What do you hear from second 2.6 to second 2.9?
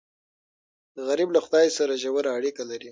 لري